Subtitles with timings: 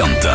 [0.00, 0.34] dziewiąta.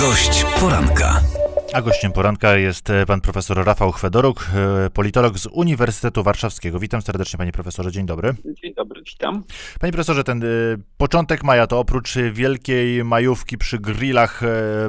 [0.00, 1.33] Gość poranka.
[1.74, 4.46] A gościem poranka jest e, pan profesor Rafał Chwedoruk,
[4.86, 6.78] e, politolog z Uniwersytetu Warszawskiego.
[6.78, 7.92] Witam serdecznie, panie profesorze.
[7.92, 8.34] Dzień dobry.
[8.62, 9.44] Dzień dobry, witam.
[9.80, 14.40] Panie profesorze, ten y, początek maja to oprócz wielkiej majówki przy grillach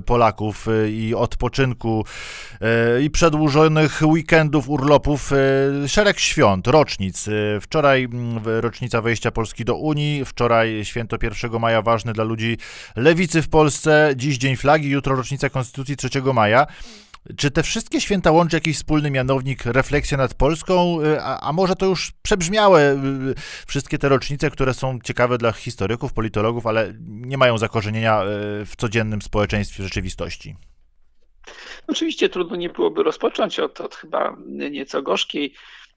[0.05, 2.05] Polaków i odpoczynku
[3.01, 5.31] i przedłużonych weekendów, urlopów,
[5.87, 7.25] szereg świąt, rocznic.
[7.61, 8.07] Wczoraj
[8.45, 12.57] rocznica wejścia Polski do Unii, wczoraj święto 1 maja ważne dla ludzi
[12.95, 16.67] lewicy w Polsce, dziś Dzień Flagi, jutro rocznica Konstytucji 3 maja.
[17.37, 21.75] Czy te wszystkie święta łączy jakiś wspólny mianownik, refleksja nad Polską, y, a, a, może
[21.75, 22.97] to już przebrzmiałe y,
[23.67, 28.25] wszystkie te rocznice, które są ciekawe dla historyków, politologów, ale nie mają zakorzenienia y,
[28.65, 30.55] w codziennym społeczeństwie rzeczywistości?
[31.87, 35.53] Oczywiście trudno nie byłoby rozpocząć od, od chyba nieco gorzkiej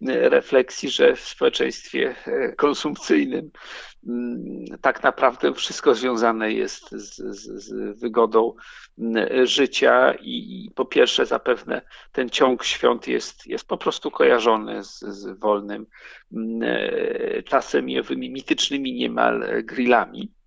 [0.07, 2.15] refleksji, że w społeczeństwie
[2.57, 3.51] konsumpcyjnym
[4.81, 8.55] tak naprawdę wszystko związane jest z, z, z wygodą
[8.99, 11.83] mm, życia i, i, po pierwsze zapewne
[12.13, 15.87] ten ciąg świąt jest, jest po prostu kojarzony z, z wolnym
[16.33, 20.38] mm, e, czasem i owymi mitycznymi niemal grillami.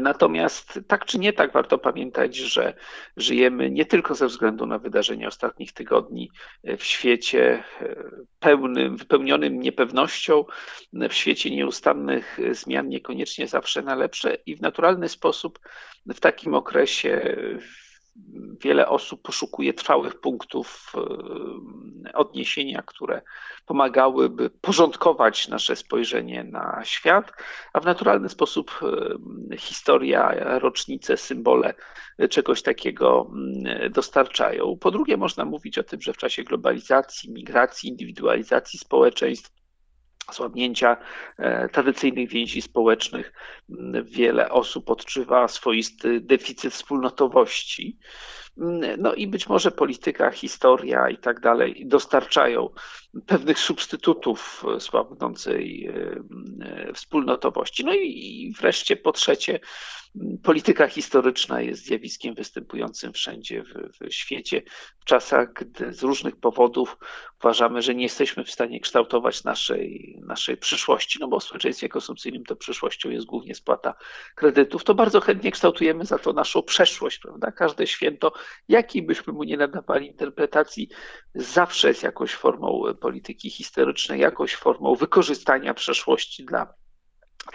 [0.00, 2.74] Natomiast tak czy nie tak warto pamiętać, że
[3.16, 6.30] żyjemy nie tylko ze względu na wydarzenia ostatnich tygodni
[6.78, 7.96] w świecie e,
[8.38, 10.44] pełnym, wypełnionym niepewnością,
[10.92, 15.58] w świecie nieustannych zmian, niekoniecznie zawsze na lepsze i w naturalny sposób
[16.06, 17.36] w takim okresie
[18.60, 20.92] wiele osób poszukuje trwałych punktów
[22.06, 23.22] e, odniesienia, które
[23.66, 27.32] pomagałyby porządkować nasze spojrzenie na świat,
[27.72, 28.80] a w naturalny sposób
[29.52, 31.74] e, historia, rocznice, symbole
[32.30, 34.76] czegoś takiego mm, dostarczają.
[34.80, 39.55] Po drugie, można mówić o tym, że w czasie globalizacji, migracji, indywidualizacji społeczeństw,
[40.32, 40.96] słabnięcia
[41.38, 43.32] e, tradycyjnych więzi społecznych.
[44.04, 47.98] Wiele osób odczuwa swoisty deficyt wspólnotowości.
[48.98, 52.68] No i być może polityka, historia i tak dalej dostarczają
[53.26, 55.88] pewnych substytutów słabnącej
[56.60, 57.84] e, wspólnotowości.
[57.84, 59.60] No i wreszcie po trzecie,
[60.42, 64.62] polityka historyczna jest zjawiskiem występującym wszędzie w, w, świecie,
[64.98, 66.96] w czasach, gdy z różnych powodów
[67.40, 72.44] uważamy, że nie jesteśmy w stanie kształtować naszej, naszej przyszłości, no bo w społeczeństwie konsumpcyjnym
[72.44, 73.94] to przyszłością jest głównie spłata
[74.34, 77.52] kredytów, to bardzo chętnie kształtujemy za to naszą przeszłość, prawda?
[77.52, 78.32] Każde święto,
[78.68, 80.88] jakiej byśmy mu nie nadawali interpretacji,
[81.34, 86.74] zawsze jest jakąś formą polityki historycznej, jakąś formą wykorzystania przeszłości dla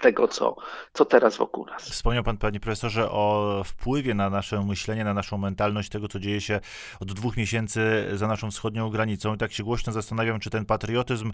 [0.01, 0.55] tego, co,
[0.93, 1.83] co teraz wokół nas.
[1.83, 6.41] Wspomniał Pan, Panie Profesorze, o wpływie na nasze myślenie, na naszą mentalność tego, co dzieje
[6.41, 6.59] się
[6.99, 9.35] od dwóch miesięcy za naszą wschodnią granicą.
[9.35, 11.31] I tak się głośno zastanawiam, czy ten patriotyzm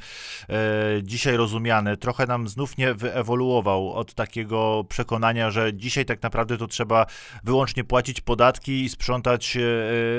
[0.49, 0.55] e,
[1.03, 6.67] dzisiaj rozumiany trochę nam znów nie wyewoluował od takiego przekonania, że dzisiaj tak naprawdę to
[6.67, 7.05] trzeba
[7.43, 9.61] wyłącznie płacić podatki i sprzątać, e,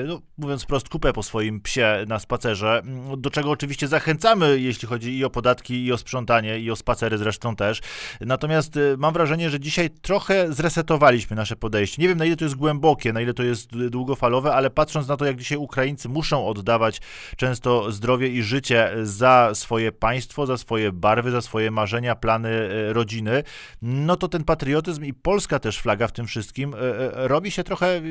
[0.07, 2.81] no, mówiąc wprost, kupę po swoim psie na spacerze,
[3.17, 7.17] do czego oczywiście zachęcamy, jeśli chodzi i o podatki, i o sprzątanie, i o spacery
[7.17, 7.81] zresztą też.
[8.29, 12.01] Natomiast y, mam wrażenie, że dzisiaj trochę zresetowaliśmy nasze podejście.
[12.01, 15.17] Nie wiem, na ile to jest głębokie, na ile to jest długofalowe, ale patrząc na
[15.17, 17.01] to, jak dzisiaj Ukraińcy muszą oddawać
[17.37, 22.93] często zdrowie i życie za swoje państwo, za swoje barwy, za swoje marzenia, plany y,
[22.93, 23.43] rodziny,
[23.81, 26.77] no to ten patriotyzm i polska też flaga w tym wszystkim y,
[27.13, 28.01] robi się trochę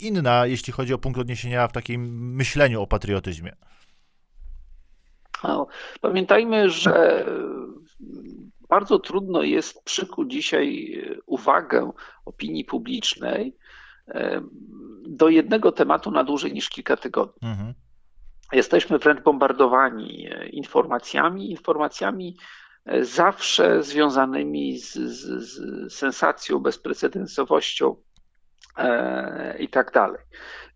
[0.00, 3.52] inna, jeśli chodzi o punkt odniesienia w takim myśleniu o patriotyzmie.
[5.44, 5.66] No,
[6.00, 7.24] pamiętajmy, że
[8.68, 11.92] bardzo trudno jest przykuć dzisiaj e, uwagę
[12.24, 13.56] opinii publicznej
[14.08, 14.40] e,
[15.06, 17.48] do jednego tematu na dłużej niż kilka tygodni.
[17.48, 17.74] Mhm.
[18.52, 22.36] Jesteśmy wręcz bombardowani e, informacjami, informacjami
[23.00, 27.96] zawsze związanymi z, z, z sensacją, bezprecedensowością
[29.58, 30.20] i tak dalej.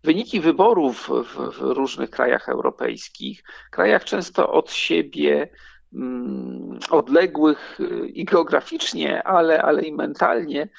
[0.03, 5.49] Wyniki wyborów w, w różnych krajach europejskich, krajach często od siebie
[6.89, 10.69] odległych y, i geograficznie, ale, ale i mentalnie, mm,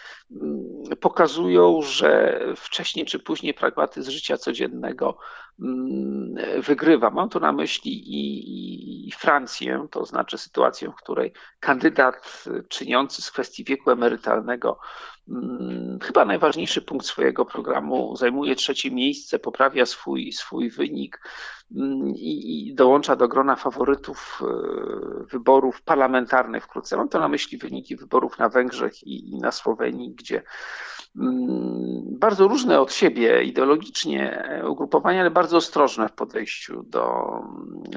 [1.00, 5.18] pokazują, że wcześniej czy później pragmatyzm życia codziennego
[5.60, 7.10] mm, wygrywa.
[7.10, 13.30] Mam tu na myśli i, i Francję, to znaczy sytuację, w której kandydat czyniący z
[13.30, 14.78] kwestii wieku emerytalnego
[16.02, 21.20] chyba najważniejszy punkt swojego programu zajmuje trzecie miejsce, poprawia swój, swój wynik
[22.14, 26.96] i, i dołącza do grona faworytów e, wyborów parlamentarnych wkrótce.
[26.96, 30.42] Mam to na myśli wyniki wyborów na Węgrzech i, i na Słowenii, gdzie
[31.20, 37.32] mm, bardzo różne od siebie ideologicznie ugrupowania, ale bardzo ostrożne w podejściu do,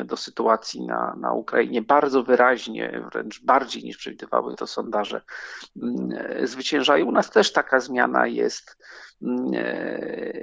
[0.06, 1.82] do sytuacji na, na Ukrainie.
[1.82, 5.22] Bardzo wyraźnie, wręcz bardziej niż przewidywały to sondaże,
[5.82, 6.10] mm,
[6.48, 7.06] zwyciężają.
[7.06, 8.78] U nas też taka zmiana jest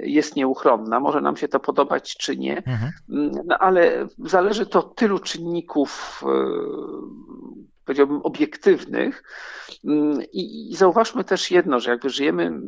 [0.03, 0.99] jest nieuchronna.
[0.99, 2.91] Może nam się to podobać czy nie, mhm.
[3.45, 6.27] no, ale zależy to od tylu czynników, e,
[7.91, 9.23] powiedziałbym, obiektywnych.
[10.31, 12.61] I, I, zauważmy też jedno, że jakby żyjemy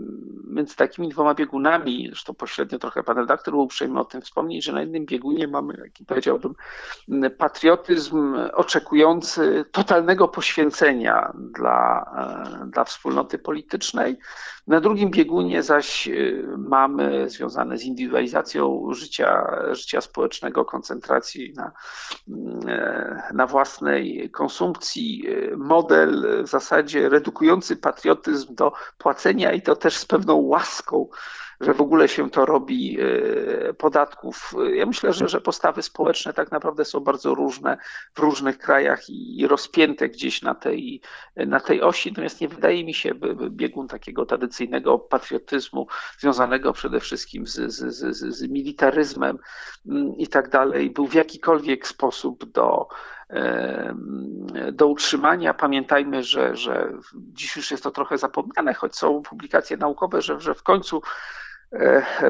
[0.53, 4.73] między takimi dwoma biegunami, zresztą pośrednio trochę pan redaktor był uprzejmy o tym wspomnieć, że
[4.73, 6.53] na jednym biegunie mamy, jaki powiedziałbym,
[7.37, 12.05] patriotyzm oczekujący totalnego poświęcenia dla,
[12.61, 14.17] e, dla wspólnoty politycznej.
[14.67, 16.13] Na drugim biegunie zaś e,
[16.57, 21.71] mamy związane z indywidualizacją życia, życia społecznego, koncentracji na,
[22.67, 25.12] e, na własnej konsumpcji,
[25.57, 31.09] model w zasadzie redukujący patriotyzm do płacenia i to też z pewną łaską,
[31.61, 34.53] że w ogóle się to robi e, podatków.
[34.73, 37.77] Ja myślę, że, że postawy społeczne tak naprawdę są bardzo różne
[38.15, 41.01] w różnych krajach i rozpięte gdzieś na tej,
[41.35, 42.09] na tej osi.
[42.09, 45.87] Natomiast nie wydaje mi się by, by biegun takiego tradycyjnego patriotyzmu,
[46.19, 49.37] związanego przede wszystkim z, z, z, z militaryzmem
[49.85, 52.87] mm, i tak dalej, był w jakikolwiek sposób do
[54.71, 55.53] do utrzymania.
[55.53, 60.55] Pamiętajmy, że, że dziś już jest to trochę zapomniane, choć są publikacje naukowe, że, że
[60.55, 61.01] w końcu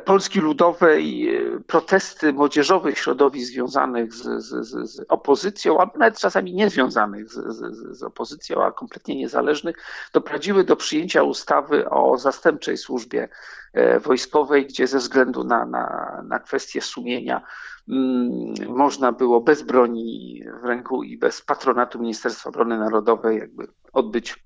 [0.06, 7.30] Polski Ludowej e, protesty młodzieżowych środowisk związanych z, z, z, opozycją, a nawet czasami niezwiązanych
[7.30, 9.76] z, z, z opozycją, a kompletnie niezależnych,
[10.14, 13.30] doprowadziły do przyjęcia ustawy o zastępczej służbie
[13.74, 17.42] e, wojskowej, gdzie ze względu na, na, na kwestie sumienia
[17.88, 24.44] Mm, można było bez broni w ręku i bez patronatu Ministerstwa Obrony Narodowej jakby odbyć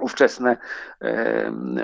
[0.00, 0.56] ówczesne,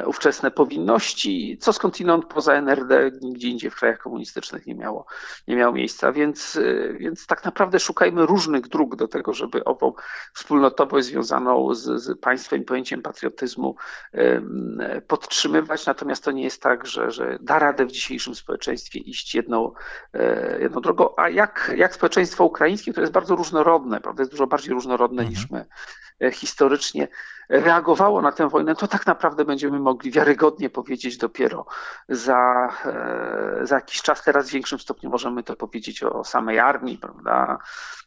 [0.06, 5.06] ówczesne powinności, co skądinąd poza NRD nigdzie indziej w krajach komunistycznych nie miało,
[5.48, 9.92] nie miało miejsca, więc, e, więc tak naprawdę szukajmy różnych dróg do tego, żeby ową
[10.34, 13.76] wspólnotowość związaną z, z państwem i pojęciem patriotyzmu
[15.06, 19.72] podtrzymywać, natomiast to nie jest tak, że, że da radę w dzisiejszym społeczeństwie iść jedną,
[20.12, 24.46] e, jedną drogą, a jak, jak społeczeństwo ukraińskie, które jest bardzo różnorodne, prawda, jest dużo
[24.46, 25.30] bardziej różnorodne mhm.
[25.30, 25.66] niż my
[26.32, 27.08] historycznie,
[27.48, 31.66] reagowało na tę wojnę, to tak naprawdę będziemy mogli wiarygodnie powiedzieć dopiero
[32.08, 34.22] za, e, za jakiś czas.
[34.22, 37.58] Teraz w większym stopniu możemy to powiedzieć o samej armii, prawda?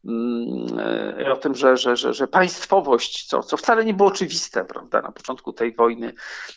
[0.06, 0.80] Mm,
[1.20, 5.02] e, o tym, że, że, że, że państwowość, co, co wcale nie było oczywiste, prawda,
[5.02, 6.14] na początku tej wojny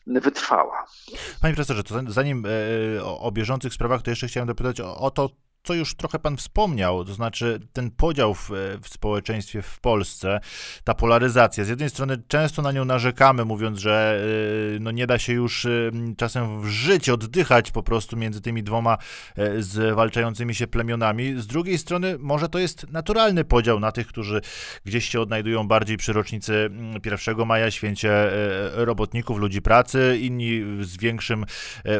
[0.06, 0.86] wytrwała.
[1.42, 5.10] Panie profesorze, to zanim e, o, o bieżących sprawach, to jeszcze chciałem dopytać o, o
[5.10, 5.30] to,
[5.64, 8.50] co już trochę pan wspomniał, to znaczy ten podział w,
[8.82, 10.40] w, społeczeństwie w Polsce,
[10.84, 11.64] ta polaryzacja.
[11.64, 14.20] Z jednej strony często na nią narzekamy, mówiąc, że
[14.76, 18.98] y, no nie da się już y, czasem żyć, oddychać po prostu między tymi dwoma
[19.38, 21.40] y, zwalczającymi się plemionami.
[21.40, 24.40] Z drugiej strony może to jest naturalny podział na tych, którzy
[24.84, 26.70] gdzieś się odnajdują bardziej przy rocznicy
[27.04, 28.30] 1 mm, maja, święcie
[28.72, 31.44] robotników, ludzi pracy, inni z większym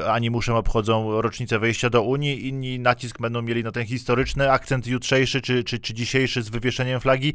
[0.08, 4.86] animuszem obchodzą rocznicę wejścia do Unii, inni nacisk będą mieli mieli na ten historyczny akcent
[4.86, 7.34] jutrzejszy czy, czy, czy dzisiejszy z wywieszeniem flagi.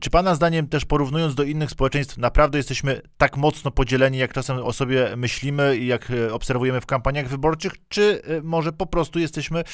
[0.00, 4.58] Czy Pana zdaniem też porównując do innych społeczeństw, naprawdę jesteśmy tak mocno podzieleni, jak czasem
[4.58, 9.18] o sobie myślimy i jak e, obserwujemy w kampaniach wyborczych, czy e, może po prostu
[9.18, 9.64] jesteśmy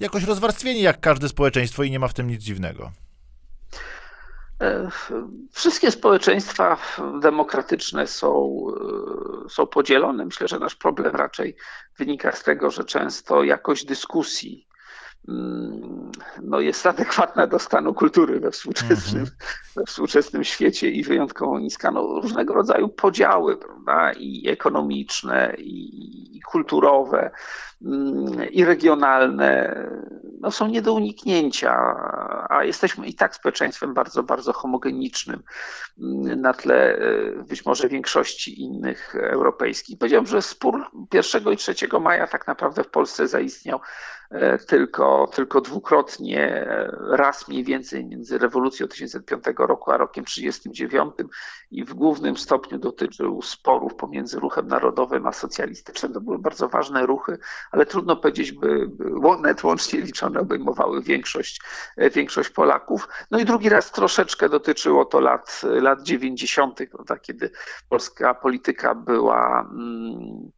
[0.00, 2.92] jakoś rozwarstwieni jak każde społeczeństwo i nie ma w tym nic dziwnego?
[4.60, 4.88] E,
[5.52, 6.78] wszystkie społeczeństwa
[7.20, 8.66] demokratyczne są,
[9.48, 10.24] są podzielone.
[10.24, 11.56] Myślę, że nasz problem raczej
[11.98, 14.71] wynika z tego, że często jakość dyskusji
[16.42, 19.76] no jest adekwatna do stanu kultury we współczesnym, mm -hmm.
[19.76, 21.90] we współczesnym świecie i wyjątkowo niska.
[21.90, 27.30] No, różnego rodzaju podziały, prawda, i ekonomiczne, i, i kulturowe,
[27.82, 29.76] mm, i regionalne,
[30.40, 31.74] no, są nie do uniknięcia,
[32.48, 35.42] a jesteśmy i tak społeczeństwem bardzo, bardzo homogenicznym
[35.98, 39.98] mm, na tle e, być może większości innych europejskich.
[39.98, 43.80] Powiedziałbym, że spór 1 i 3 maja tak naprawdę w Polsce zaistniał
[44.66, 51.30] tylko, tylko dwukrotnie, e, raz mniej więcej między rewolucją 1905 roku a rokiem 1939
[51.70, 56.12] i w głównym stopniu dotyczył sporów pomiędzy ruchem narodowym a socjalistycznym.
[56.12, 57.38] To były bardzo ważne ruchy,
[57.70, 59.04] ale trudno powiedzieć, by, by
[59.64, 61.60] łącznie liczone obejmowały większość,
[61.96, 63.08] e, większość Polaków.
[63.30, 67.50] No i drugi raz troszeczkę dotyczyło to lat, lat 90., prawda, kiedy
[67.88, 69.64] polska polityka była.
[69.64, 70.50] Hmm,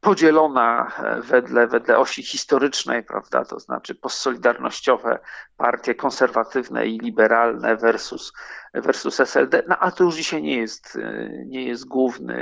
[0.00, 0.92] podzielona
[1.22, 5.18] wedle, wedle osi historycznej, prawda, to znaczy postsolidarnościowe
[5.56, 8.32] partie konserwatywne i liberalne versus,
[8.74, 10.98] versus SLD, no a to już dzisiaj nie jest,
[11.46, 12.36] nie jest główny,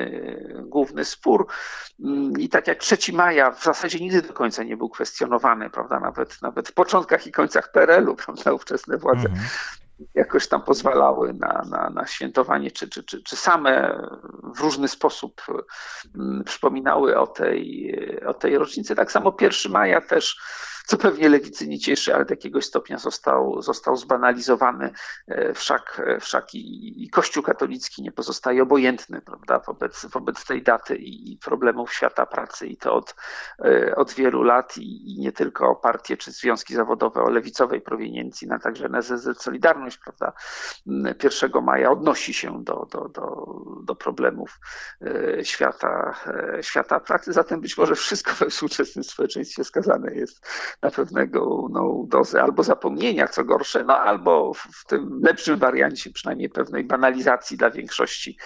[0.67, 1.47] główny spór.
[2.39, 6.43] I tak jak 3 maja w zasadzie nigdy do końca nie był kwestionowany, prawda, nawet,
[6.43, 9.29] nawet w początkach i końcach PRL-u, prawda, ówczesne władze.
[9.29, 9.81] Mm -hmm
[10.15, 14.03] jakoś tam pozwalały na, na, na świętowanie, czy, czy, czy, czy same
[14.57, 15.43] w różny sposób
[16.15, 17.95] mm, przypominały o tej,
[18.27, 18.95] o tej rocznicy.
[18.95, 20.41] Tak samo 1 maja też
[20.91, 24.93] co pewnie lewicy nie cieszy, ale do jakiegoś stopnia został, został zbanalizowany.
[25.29, 30.63] E, wszak, e, wszak i, i Kościół katolicki nie pozostaje obojętny prawda, wobec, wobec tej
[30.63, 33.15] daty i problemów świata pracy i to od,
[33.65, 38.49] e, od wielu lat i, i nie tylko partie czy związki zawodowe o lewicowej proweniencji,
[38.49, 40.33] no także NSZZ Solidarność prawda,
[40.87, 43.47] 1 maja odnosi się do, do, do,
[43.83, 44.61] do problemów
[45.43, 46.15] świata,
[46.61, 47.33] świata pracy.
[47.33, 50.47] Zatem być może wszystko we współczesnym społeczeństwie skazane jest
[50.83, 56.49] na pewnego no, dozę albo zapomnienia, co gorsze, no albo w tym lepszym wariancie przynajmniej
[56.49, 58.37] pewnej banalizacji dla większości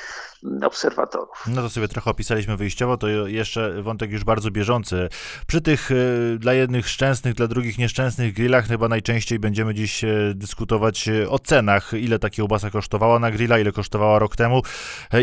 [0.62, 1.44] obserwatorów.
[1.46, 5.08] No to sobie trochę opisaliśmy wyjściowo, to jeszcze wątek już bardzo bieżący.
[5.46, 10.32] Przy tych y, dla jednych szczęsnych, dla drugich nieszczęsnych grillach chyba najczęściej będziemy dziś y,
[10.34, 11.92] dyskutować y, o cenach.
[11.92, 14.62] Ile ta kiełbasa kosztowała na grilla, ile kosztowała rok temu,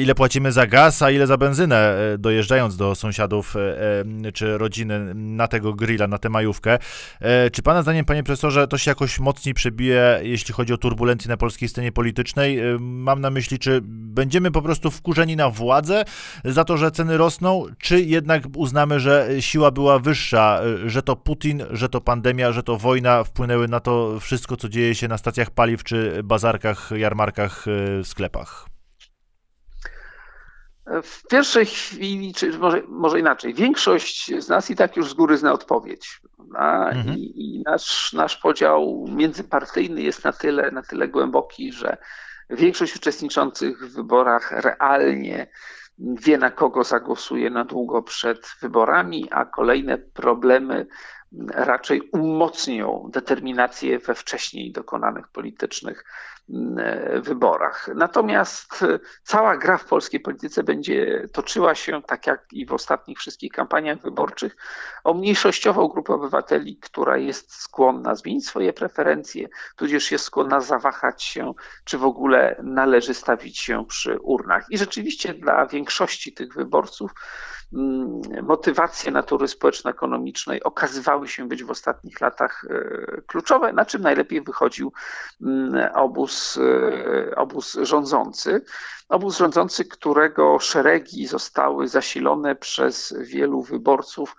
[0.01, 3.55] ile płacimy za gaz, a ile za benzynę dojeżdżając do sąsiadów
[4.33, 6.79] czy rodziny na tego grilla, na tę majówkę.
[7.19, 11.29] E, czy pana zdaniem, panie profesorze, to się jakoś mocniej przebije, jeśli chodzi o turbulencje
[11.29, 12.59] na polskiej scenie politycznej?
[12.59, 16.03] E, mam na myśli, czy będziemy po prostu wkurzeni na władzę
[16.45, 21.15] za to, że ceny rosną, czy jednak uznamy, że siła była wyższa, e, że to
[21.15, 25.17] Putin, że to pandemia, że to wojna wpłynęły na to wszystko, co dzieje się na
[25.17, 27.65] stacjach paliw, czy bazarkach, jarmarkach,
[28.03, 28.71] sklepach?
[31.03, 35.37] W pierwszej chwili, czy może, może inaczej, większość z nas i tak już z góry
[35.37, 36.21] zna odpowiedź.
[36.39, 37.17] Mhm.
[37.17, 41.97] I, I, nasz, nasz podział międzypartyjny jest na tyle, na tyle głęboki, że
[42.49, 45.47] większość uczestniczących w wyborach realnie
[45.99, 50.87] wie, na kogo zagłosuje na długo przed wyborami, a kolejne problemy
[51.53, 56.05] raczej umocnią determinację we wcześniej dokonanych politycznych
[56.49, 57.89] mm, wyborach.
[57.95, 58.85] Natomiast
[59.23, 64.01] cała gra w polskiej polityce będzie toczyła się, tak jak i w ostatnich wszystkich kampaniach
[64.01, 64.55] wyborczych,
[65.03, 71.53] o mniejszościową grupę obywateli, która jest skłonna zmienić swoje preferencje, tudzież jest skłonna zawahać się,
[71.83, 74.65] czy w ogóle należy stawić się przy urnach.
[74.69, 77.11] I rzeczywiście dla większości tych wyborców
[78.43, 84.93] motywacje natury społeczno-ekonomicznej okazywały się być w ostatnich latach e, kluczowe, na czym najlepiej wychodził
[85.41, 88.61] mm, obóz, e, obóz rządzący.
[89.09, 94.35] Obóz rządzący, którego szeregi zostały zasilone przez wielu wyborców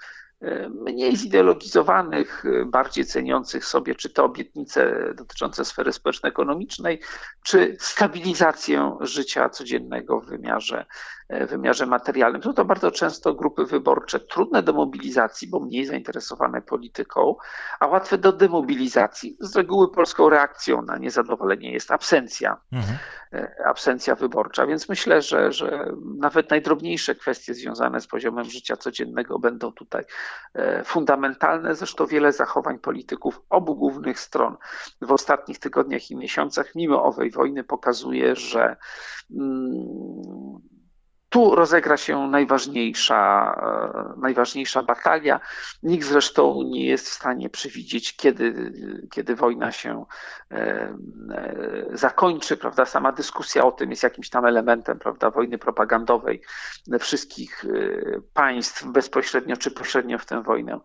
[0.70, 7.00] mniej zideologizowanych, bardziej ceniących sobie czy to obietnice dotyczące sfery społeczno-ekonomicznej,
[7.42, 10.86] czy stabilizację życia codziennego w wymiarze,
[11.28, 12.42] wymiarze materialnym.
[12.42, 17.36] Są to bardzo często grupy wyborcze trudne do mobilizacji, bo mniej zainteresowane polityką,
[17.80, 19.36] a łatwe do demobilizacji.
[19.40, 22.56] Z reguły polską reakcją na niezadowolenie jest absencja.
[22.72, 22.98] Mhm.
[23.32, 29.38] E, absencja wyborcza, więc myślę, że, że nawet najdrobniejsze kwestie związane z poziomem życia codziennego
[29.38, 30.04] będą tutaj
[30.54, 31.74] e, fundamentalne.
[31.74, 34.56] Zresztą wiele zachowań polityków obu głównych stron
[35.00, 38.76] w ostatnich tygodniach i miesiącach, mimo owej wojny, pokazuje, że
[39.30, 40.71] mm,
[41.32, 43.52] tu rozegra się najważniejsza,
[44.16, 45.40] e, najważniejsza batalia.
[45.82, 48.72] Nikt zresztą nie jest w stanie przewidzieć, kiedy,
[49.10, 50.04] kiedy wojna się
[50.50, 52.56] e, e, zakończy.
[52.56, 52.84] Prawda?
[52.84, 55.30] Sama dyskusja o tym jest jakimś tam elementem prawda?
[55.30, 56.42] wojny propagandowej
[57.00, 57.64] wszystkich
[58.34, 60.80] państw bezpośrednio czy pośrednio w tę wojnę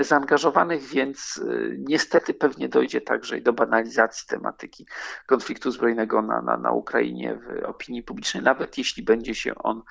[0.00, 1.40] zaangażowanych, więc
[1.78, 4.86] niestety pewnie dojdzie także i do banalizacji tematyki
[5.26, 9.82] konfliktu zbrojnego na, na, na Ukrainie w opinii publicznej, nawet jeśli jeśli będzie się on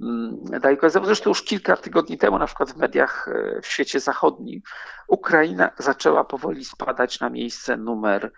[0.00, 1.06] mm, dalej okazywał.
[1.06, 4.60] Zresztą już kilka tygodni temu, na przykład w mediach e, w świecie zachodnim,
[5.08, 8.32] Ukraina zaczęła powoli spadać na miejsce numer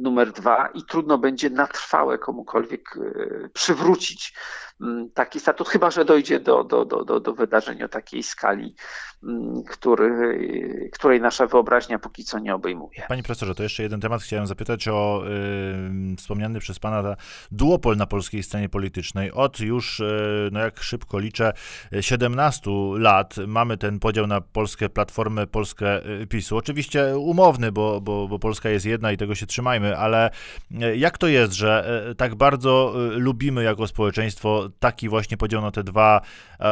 [0.00, 4.34] numer dwa i trudno będzie na trwałe komukolwiek e, przywrócić
[4.80, 8.74] mm, taki statut, chyba że dojdzie do, do, do, do wydarzeń o takiej skali,
[9.22, 13.02] mm, który, której nasza wyobraźnia póki co nie obejmuje.
[13.08, 14.22] Panie profesorze, to jeszcze jeden temat.
[14.22, 15.22] Chciałem zapytać o
[16.12, 17.16] y, wspomniany przez pana
[17.52, 19.32] duopol na polskiej scenie politycznej.
[19.32, 21.52] Od już, y, no jak szybko liczę,
[22.00, 26.56] 17 lat mamy ten podział na Polskę Platformę, Polskę PiSu.
[26.56, 30.30] Oczywiście umowny, bo, bo, bo Polska jest jedna i tego się trzymajmy, ale
[30.96, 36.20] jak to jest, że tak bardzo lubimy jako społeczeństwo taki właśnie podział na te dwa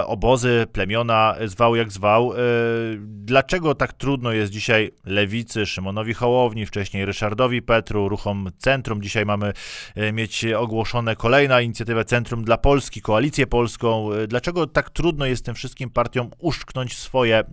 [0.07, 2.33] obozy, plemiona, zwał jak zwał.
[3.01, 9.03] Dlaczego tak trudno jest dzisiaj lewicy, Szymonowi Hołowni, wcześniej Ryszardowi Petru, ruchom Centrum.
[9.03, 9.53] Dzisiaj mamy
[10.13, 14.11] mieć ogłoszone kolejna inicjatywa Centrum dla Polski, Koalicję Polską.
[14.29, 17.45] Dlaczego tak trudno jest tym wszystkim partiom uszczknąć swoje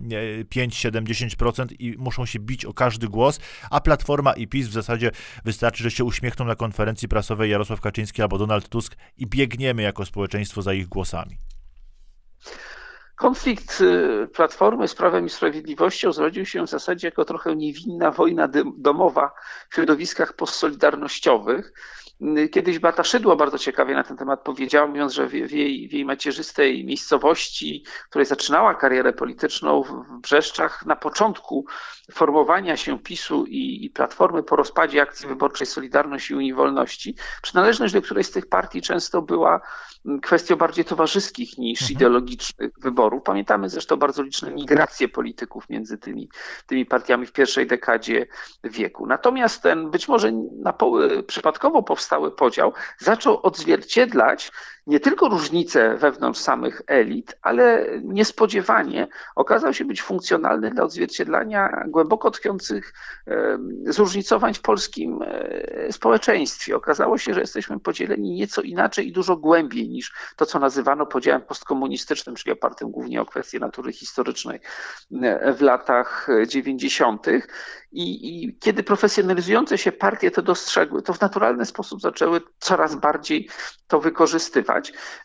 [0.48, 4.72] 5, 7, 10% i muszą się bić o każdy głos, a Platforma i PiS w
[4.72, 5.10] zasadzie
[5.44, 10.04] wystarczy, że się uśmiechną na konferencji prasowej Jarosław Kaczyński albo Donald Tusk i biegniemy jako
[10.04, 11.38] społeczeństwo za ich głosami.
[13.18, 18.48] Konflikt y, Platformy z Prawem i Sprawiedliwością zrodził się w zasadzie jako trochę niewinna wojna
[18.78, 19.30] domowa
[19.70, 21.72] w środowiskach postsolidarnościowych.
[22.52, 26.04] Kiedyś Bata Szydło bardzo ciekawie na ten temat powiedziała, mówiąc, że w jej, w jej
[26.04, 31.66] macierzystej miejscowości, w której zaczynała karierę polityczną w Brzeszczach, na początku
[32.12, 37.94] formowania się PiSu i, i Platformy po rozpadzie akcji wyborczej Solidarność i Unii Wolności, przynależność
[37.94, 39.60] do której z tych partii często była
[40.06, 41.96] mm, kwestią bardziej towarzyskich niż mhm.
[41.96, 43.22] ideologicznych wyborów.
[43.22, 46.28] Pamiętamy zresztą bardzo liczne migracje polityków między tymi,
[46.66, 48.26] tymi partiami w pierwszej dekadzie
[48.64, 49.06] wieku.
[49.06, 50.32] Natomiast ten być może
[50.62, 50.74] na,
[51.26, 54.52] przypadkowo powstały podział zaczął odzwierciedlać
[54.88, 62.30] nie tylko różnice wewnątrz samych elit, ale niespodziewanie okazał się być funkcjonalny dla odzwierciedlania głęboko
[62.30, 62.92] tkwiących
[63.84, 66.76] zróżnicowań w polskim e, społeczeństwie.
[66.76, 71.42] Okazało się, że jesteśmy podzieleni nieco inaczej i dużo głębiej niż to, co nazywano podziałem
[71.42, 74.60] postkomunistycznym, czyli opartym głównie o kwestie natury historycznej
[75.22, 77.26] e, w latach 90.
[77.92, 83.48] I, I, kiedy profesjonalizujące się partie to dostrzegły, to w naturalny sposób zaczęły coraz bardziej
[83.86, 84.77] to wykorzystywać.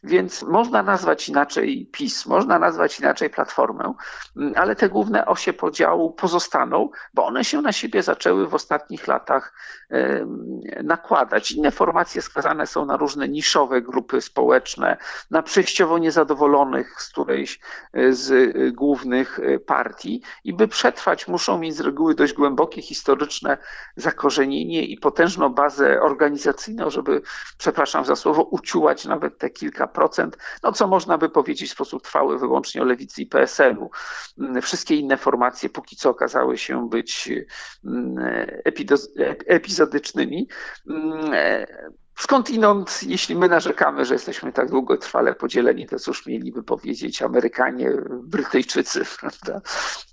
[0.03, 3.93] Więc można nazwać inaczej PiS, można nazwać inaczej Platformę,
[4.37, 9.07] mm, ale te główne osie podziału pozostaną, bo one się na siebie zaczęły w ostatnich
[9.07, 9.53] latach
[10.83, 11.51] nakładać.
[11.51, 14.97] Inne formacje skazane są na różne niszowe grupy społeczne,
[15.31, 17.59] na przejściowo niezadowolonych z którejś
[17.93, 22.81] e, z e, głównych e, partii i by przetrwać muszą mieć z reguły dość głębokie
[22.81, 23.57] historyczne
[23.95, 27.21] zakorzenienie i potężną bazę organizacyjną, żeby,
[27.57, 32.03] przepraszam za słowo, uciułać nawet te kilka procent, no co można by powiedzieć w sposób
[32.03, 33.89] trwały wyłącznie o lewicy i PSL-u.
[34.61, 37.29] Wszystkie inne formacje póki co okazały się być
[37.85, 38.15] mm,
[39.47, 40.47] epizodycznymi.
[42.15, 49.03] Skądinąd, jeśli my narzekamy, że jesteśmy tak długotrwale podzieleni, to cóż mieliby powiedzieć Amerykanie, Brytyjczycy,
[49.19, 49.61] prawda?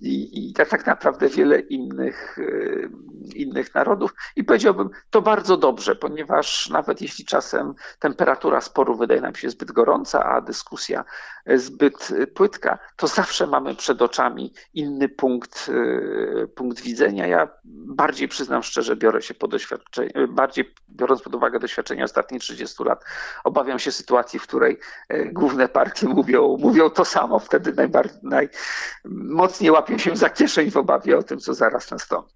[0.00, 2.90] I, i tak, tak naprawdę wiele innych, y,
[3.34, 4.14] innych narodów.
[4.36, 9.72] I powiedziałbym, to bardzo dobrze, ponieważ nawet jeśli czasem temperatura sporu wydaje nam się zbyt
[9.72, 11.04] gorąca, a dyskusja
[11.46, 17.26] zbyt płytka, to zawsze mamy przed oczami inny punkt, y, punkt widzenia.
[17.26, 22.42] Ja bardziej przyznam szczerze, biorę się po doświadczeniu, bardziej biorąc pod uwagę doświadczenie doświadczenia ostatnich
[22.42, 23.05] 30 lat.
[23.44, 29.70] Obawiam się sytuacji, w której e, główne partie mówią, mówią to samo, wtedy najbardziej, najmocniej
[29.70, 32.33] łapią się za kieszeń w obawie o tym, co zaraz nastąpi.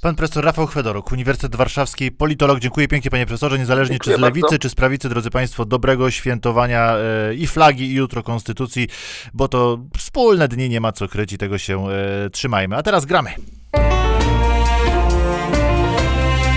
[0.00, 2.58] Pan profesor Rafał Chwedoruk, Uniwersytet Warszawski, politolog.
[2.58, 4.58] Dziękuję pięknie panie profesorze, niezależnie Dziękuję czy z lewicy, bardzo.
[4.58, 8.88] czy z prawicy, drodzy państwo, dobrego świętowania e, i flagi, i jutro konstytucji,
[9.34, 12.76] bo to wspólne dni, nie ma co kryć i tego się e, trzymajmy.
[12.76, 13.34] A teraz gramy.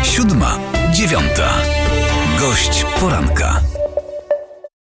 [0.04, 0.58] Siódma,
[0.94, 1.85] dziewiąta.
[2.46, 3.75] Gość poranka.